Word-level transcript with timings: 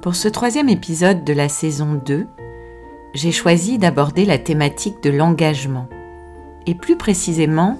Pour 0.00 0.14
ce 0.14 0.28
troisième 0.28 0.68
épisode 0.68 1.24
de 1.24 1.32
la 1.32 1.48
saison 1.48 2.00
2, 2.06 2.28
j'ai 3.14 3.32
choisi 3.32 3.78
d'aborder 3.78 4.24
la 4.24 4.38
thématique 4.38 5.02
de 5.02 5.10
l'engagement, 5.10 5.88
et 6.66 6.76
plus 6.76 6.96
précisément 6.96 7.76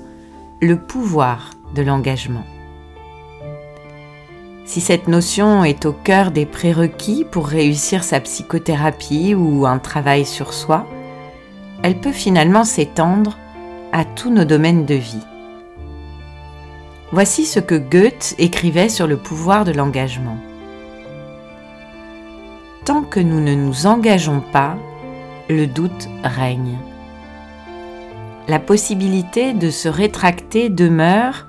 le 0.60 0.80
pouvoir 0.80 1.50
de 1.76 1.82
l'engagement. 1.82 2.42
Si 4.64 4.80
cette 4.80 5.06
notion 5.06 5.62
est 5.62 5.86
au 5.86 5.92
cœur 5.92 6.32
des 6.32 6.44
prérequis 6.44 7.24
pour 7.24 7.46
réussir 7.46 8.02
sa 8.02 8.18
psychothérapie 8.18 9.36
ou 9.36 9.64
un 9.64 9.78
travail 9.78 10.26
sur 10.26 10.52
soi, 10.52 10.86
elle 11.84 12.00
peut 12.00 12.12
finalement 12.12 12.64
s'étendre 12.64 13.38
à 13.92 14.04
tous 14.04 14.30
nos 14.30 14.44
domaines 14.44 14.86
de 14.86 14.96
vie. 14.96 15.24
Voici 17.12 17.46
ce 17.46 17.60
que 17.60 17.76
Goethe 17.76 18.34
écrivait 18.38 18.88
sur 18.88 19.06
le 19.06 19.18
pouvoir 19.18 19.64
de 19.64 19.72
l'engagement. 19.72 20.36
Tant 22.88 23.02
que 23.02 23.20
nous 23.20 23.40
ne 23.40 23.54
nous 23.54 23.86
engageons 23.86 24.40
pas, 24.40 24.78
le 25.50 25.66
doute 25.66 26.08
règne. 26.24 26.78
La 28.48 28.58
possibilité 28.58 29.52
de 29.52 29.68
se 29.68 29.90
rétracter 29.90 30.70
demeure 30.70 31.46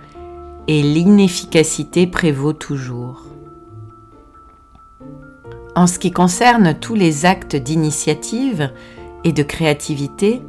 et 0.67 0.81
l'inefficacité 0.81 2.07
prévaut 2.07 2.51
toujours. 2.51 3.23
En 5.77 5.87
ce 5.87 5.97
qui 5.97 6.11
concerne 6.11 6.73
tous 6.77 6.95
les 6.95 7.25
actes 7.25 7.55
d'initiative 7.55 8.73
et 9.23 9.31
de 9.31 9.43
créativité, 9.43 10.41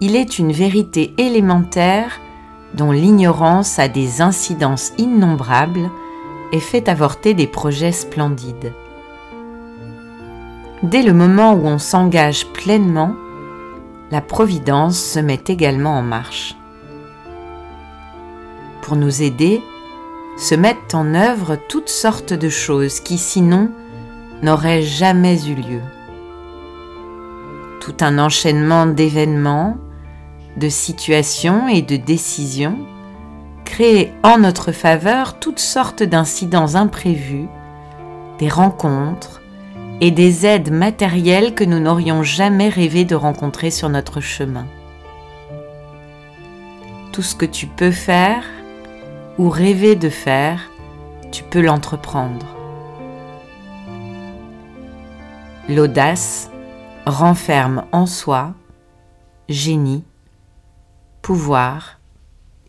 il 0.00 0.16
est 0.16 0.40
une 0.40 0.50
vérité 0.50 1.14
élémentaire 1.18 2.18
dont 2.74 2.90
l'ignorance 2.90 3.78
a 3.78 3.86
des 3.86 4.22
incidences 4.22 4.92
innombrables 4.98 5.88
et 6.50 6.58
fait 6.58 6.88
avorter 6.88 7.32
des 7.32 7.46
projets 7.46 7.92
splendides. 7.92 8.72
Dès 10.82 11.02
le 11.02 11.14
moment 11.14 11.54
où 11.54 11.66
on 11.66 11.78
s'engage 11.78 12.46
pleinement, 12.48 13.14
la 14.10 14.20
Providence 14.20 14.98
se 14.98 15.18
met 15.18 15.40
également 15.48 15.98
en 15.98 16.02
marche. 16.02 16.54
Pour 18.82 18.96
nous 18.96 19.22
aider, 19.22 19.62
se 20.36 20.54
mettent 20.54 20.94
en 20.94 21.14
œuvre 21.14 21.56
toutes 21.68 21.88
sortes 21.88 22.34
de 22.34 22.50
choses 22.50 23.00
qui 23.00 23.16
sinon 23.16 23.70
n'auraient 24.42 24.82
jamais 24.82 25.48
eu 25.48 25.54
lieu. 25.54 25.80
Tout 27.80 27.96
un 28.00 28.18
enchaînement 28.18 28.86
d'événements, 28.86 29.78
de 30.58 30.68
situations 30.68 31.68
et 31.68 31.80
de 31.80 31.96
décisions 31.96 32.78
créent 33.64 34.12
en 34.22 34.38
notre 34.38 34.72
faveur 34.72 35.38
toutes 35.38 35.58
sortes 35.58 36.02
d'incidents 36.02 36.74
imprévus, 36.74 37.48
des 38.38 38.50
rencontres 38.50 39.40
et 40.00 40.10
des 40.10 40.44
aides 40.44 40.70
matérielles 40.70 41.54
que 41.54 41.64
nous 41.64 41.78
n'aurions 41.78 42.22
jamais 42.22 42.68
rêvé 42.68 43.04
de 43.04 43.14
rencontrer 43.14 43.70
sur 43.70 43.88
notre 43.88 44.20
chemin. 44.20 44.66
Tout 47.12 47.22
ce 47.22 47.34
que 47.34 47.46
tu 47.46 47.66
peux 47.66 47.90
faire 47.90 48.44
ou 49.38 49.48
rêver 49.48 49.96
de 49.96 50.10
faire, 50.10 50.70
tu 51.32 51.42
peux 51.42 51.62
l'entreprendre. 51.62 52.46
L'audace 55.68 56.50
renferme 57.06 57.84
en 57.92 58.06
soi 58.06 58.54
génie 59.48 60.04
pouvoir 61.22 61.98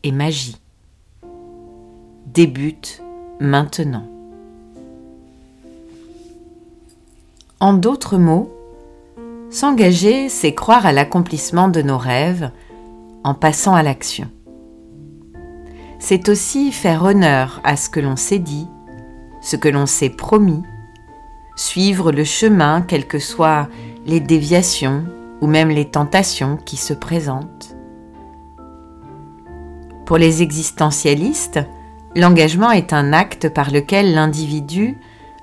et 0.04 0.12
magie. 0.12 0.60
Débute 2.26 3.04
maintenant. 3.40 4.17
En 7.60 7.74
d'autres 7.74 8.20
mots, 8.20 8.54
s'engager, 9.50 10.30
c'est 10.30 10.54
croire 10.54 10.86
à 10.86 10.92
l'accomplissement 10.92 11.70
de 11.70 11.82
nos 11.82 11.98
rêves 11.98 12.52
en 13.24 13.34
passant 13.34 13.74
à 13.74 13.82
l'action. 13.82 14.30
C'est 15.98 16.30
aussi 16.30 16.72
faire 16.72 17.04
honneur 17.04 17.60
à 17.64 17.76
ce 17.76 17.90
que 17.90 18.00
l'on 18.00 18.16
s'est 18.16 18.38
dit, 18.38 18.68
ce 19.42 19.56
que 19.56 19.70
l'on 19.70 19.88
s'est 19.88 20.12
promis, 20.12 20.62
suivre 21.56 22.12
le 22.12 22.24
chemin, 22.24 22.84
quelles 22.84 23.08
que 23.08 23.18
soient 23.18 23.68
les 24.06 24.20
déviations 24.20 25.06
ou 25.42 25.48
même 25.48 25.70
les 25.70 25.86
tentations 25.86 26.58
qui 26.58 26.78
se 26.78 26.94
présentent. 26.94 27.76
Pour 30.06 30.20
les 30.20 30.44
existentialistes, 30.44 31.60
l'engagement 32.16 32.70
est 32.70 32.94
un 32.94 33.14
acte 33.14 33.50
par 33.50 33.72
lequel 33.72 34.14
l'individu 34.14 34.96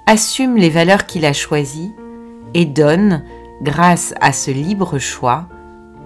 assume 0.06 0.56
les 0.56 0.70
valeurs 0.70 1.06
qu'il 1.06 1.24
a 1.24 1.32
choisies 1.32 1.92
et 2.54 2.64
donne, 2.64 3.24
grâce 3.62 4.14
à 4.20 4.32
ce 4.32 4.50
libre 4.50 4.98
choix, 4.98 5.46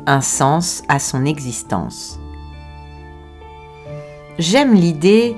un 0.06 0.20
sens 0.20 0.82
à 0.88 0.98
son 0.98 1.24
existence. 1.24 2.18
J'aime 4.38 4.74
l'idée 4.74 5.36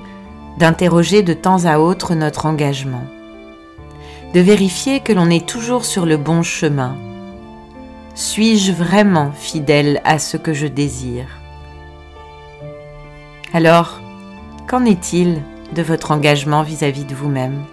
d'interroger 0.57 1.23
de 1.23 1.33
temps 1.33 1.65
à 1.65 1.79
autre 1.79 2.15
notre 2.15 2.45
engagement, 2.45 3.03
de 4.33 4.39
vérifier 4.39 4.99
que 4.99 5.13
l'on 5.13 5.29
est 5.29 5.47
toujours 5.47 5.85
sur 5.85 6.05
le 6.05 6.17
bon 6.17 6.43
chemin. 6.43 6.95
Suis-je 8.13 8.71
vraiment 8.71 9.31
fidèle 9.31 10.01
à 10.03 10.19
ce 10.19 10.37
que 10.37 10.53
je 10.53 10.67
désire? 10.67 11.27
Alors, 13.53 13.99
qu'en 14.67 14.85
est-il 14.85 15.41
de 15.73 15.81
votre 15.81 16.11
engagement 16.11 16.63
vis-à-vis 16.63 17.05
de 17.05 17.15
vous-même? 17.15 17.63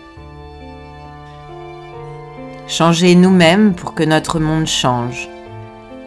Changez 2.69 3.15
nous-mêmes 3.15 3.75
pour 3.75 3.95
que 3.95 4.05
notre 4.05 4.39
monde 4.39 4.67
change. 4.67 5.29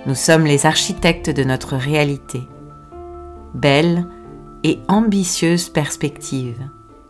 Nous 0.05 0.15
sommes 0.15 0.45
les 0.45 0.65
architectes 0.65 1.29
de 1.29 1.43
notre 1.43 1.75
réalité. 1.75 2.47
Belle 3.53 4.07
et 4.63 4.79
ambitieuse 4.87 5.69
perspective. 5.69 6.59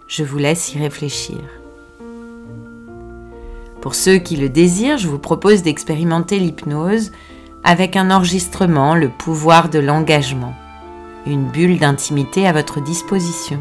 Je 0.07 0.23
vous 0.23 0.37
laisse 0.37 0.73
y 0.73 0.79
réfléchir. 0.79 1.37
Pour 3.81 3.93
ceux 3.93 4.17
qui 4.17 4.37
le 4.37 4.49
désirent, 4.49 4.97
je 4.97 5.07
vous 5.07 5.19
propose 5.19 5.63
d'expérimenter 5.63 6.39
l'hypnose 6.39 7.11
avec 7.63 7.95
un 7.95 8.09
enregistrement, 8.09 8.95
le 8.95 9.09
pouvoir 9.09 9.69
de 9.69 9.79
l'engagement 9.79 10.55
une 11.25 11.45
bulle 11.45 11.77
d'intimité 11.77 12.47
à 12.47 12.53
votre 12.53 12.81
disposition. 12.81 13.59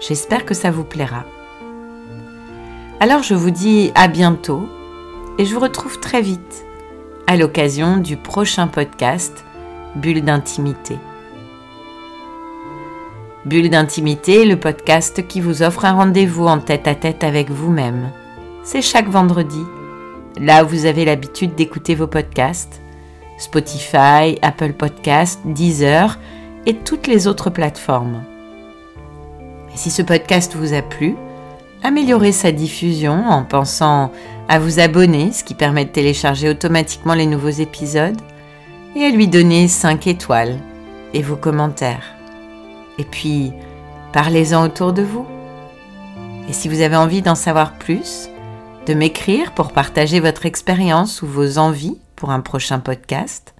J'espère 0.00 0.44
que 0.44 0.54
ça 0.54 0.70
vous 0.70 0.84
plaira. 0.84 1.24
Alors 3.00 3.22
je 3.22 3.34
vous 3.34 3.50
dis 3.50 3.90
à 3.94 4.08
bientôt 4.08 4.68
et 5.40 5.46
je 5.46 5.54
vous 5.54 5.60
retrouve 5.60 5.98
très 6.00 6.20
vite 6.20 6.66
à 7.26 7.34
l'occasion 7.34 7.96
du 7.96 8.18
prochain 8.18 8.66
podcast 8.66 9.46
Bulle 9.96 10.22
d'intimité. 10.22 10.98
Bulle 13.46 13.70
d'intimité, 13.70 14.44
le 14.44 14.60
podcast 14.60 15.26
qui 15.26 15.40
vous 15.40 15.62
offre 15.62 15.86
un 15.86 15.94
rendez-vous 15.94 16.46
en 16.46 16.58
tête 16.58 16.86
à 16.86 16.94
tête 16.94 17.24
avec 17.24 17.50
vous-même. 17.50 18.10
C'est 18.64 18.82
chaque 18.82 19.08
vendredi, 19.08 19.62
là 20.38 20.62
où 20.62 20.68
vous 20.68 20.84
avez 20.84 21.06
l'habitude 21.06 21.54
d'écouter 21.54 21.94
vos 21.94 22.06
podcasts, 22.06 22.82
Spotify, 23.38 24.38
Apple 24.42 24.74
Podcasts, 24.74 25.40
Deezer, 25.46 26.18
et 26.66 26.74
toutes 26.74 27.06
les 27.06 27.26
autres 27.26 27.48
plateformes. 27.48 28.24
Et 29.72 29.78
si 29.78 29.90
ce 29.90 30.02
podcast 30.02 30.54
vous 30.54 30.74
a 30.74 30.82
plu, 30.82 31.16
améliorez 31.82 32.32
sa 32.32 32.52
diffusion 32.52 33.24
en 33.26 33.42
pensant 33.42 34.12
à 34.50 34.58
vous 34.58 34.80
abonner, 34.80 35.30
ce 35.30 35.44
qui 35.44 35.54
permet 35.54 35.84
de 35.84 35.90
télécharger 35.90 36.48
automatiquement 36.48 37.14
les 37.14 37.26
nouveaux 37.26 37.48
épisodes, 37.48 38.20
et 38.96 39.04
à 39.04 39.10
lui 39.10 39.28
donner 39.28 39.68
5 39.68 40.08
étoiles 40.08 40.58
et 41.14 41.22
vos 41.22 41.36
commentaires. 41.36 42.02
Et 42.98 43.04
puis, 43.04 43.52
parlez-en 44.12 44.64
autour 44.64 44.92
de 44.92 45.02
vous. 45.02 45.24
Et 46.48 46.52
si 46.52 46.68
vous 46.68 46.80
avez 46.80 46.96
envie 46.96 47.22
d'en 47.22 47.36
savoir 47.36 47.78
plus, 47.78 48.28
de 48.86 48.94
m'écrire 48.94 49.52
pour 49.52 49.70
partager 49.70 50.18
votre 50.18 50.46
expérience 50.46 51.22
ou 51.22 51.28
vos 51.28 51.58
envies 51.58 51.98
pour 52.16 52.30
un 52.30 52.40
prochain 52.40 52.80
podcast, 52.80 53.54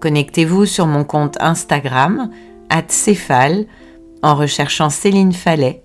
Connectez-vous 0.00 0.64
sur 0.66 0.86
mon 0.86 1.02
compte 1.02 1.36
Instagram, 1.40 2.30
Céphale, 2.86 3.66
en 4.22 4.36
recherchant 4.36 4.90
Céline 4.90 5.32
Fallet, 5.32 5.82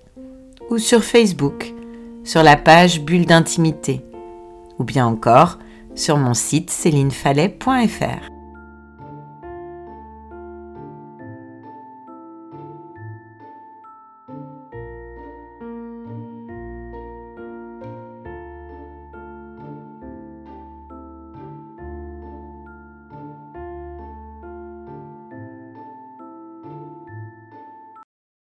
ou 0.70 0.78
sur 0.78 1.02
Facebook, 1.02 1.72
sur 2.22 2.44
la 2.44 2.56
page 2.56 3.00
Bulle 3.00 3.26
d'intimité 3.26 4.04
ou 4.78 4.84
bien 4.84 5.06
encore 5.06 5.58
sur 5.94 6.16
mon 6.16 6.34
site 6.34 6.70
célinefallet.fr. 6.70 8.33